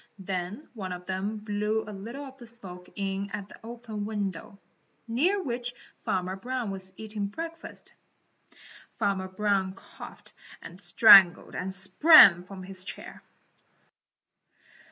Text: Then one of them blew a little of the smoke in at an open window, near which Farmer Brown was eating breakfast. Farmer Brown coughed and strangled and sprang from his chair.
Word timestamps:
Then 0.17 0.67
one 0.73 0.93
of 0.93 1.05
them 1.05 1.37
blew 1.37 1.83
a 1.87 1.93
little 1.93 2.25
of 2.25 2.39
the 2.39 2.47
smoke 2.47 2.89
in 2.95 3.29
at 3.29 3.51
an 3.51 3.57
open 3.63 4.03
window, 4.07 4.57
near 5.07 5.39
which 5.43 5.75
Farmer 6.05 6.35
Brown 6.35 6.71
was 6.71 6.91
eating 6.97 7.27
breakfast. 7.27 7.93
Farmer 8.97 9.27
Brown 9.27 9.73
coughed 9.75 10.33
and 10.59 10.81
strangled 10.81 11.53
and 11.53 11.71
sprang 11.71 12.43
from 12.45 12.63
his 12.63 12.83
chair. 12.83 13.21